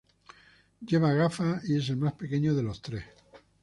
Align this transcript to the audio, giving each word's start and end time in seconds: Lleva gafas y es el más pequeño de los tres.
Lleva 0.83 1.13
gafas 1.13 1.63
y 1.69 1.77
es 1.77 1.87
el 1.89 1.97
más 1.97 2.13
pequeño 2.13 2.55
de 2.55 2.63
los 2.63 2.81
tres. 2.81 3.03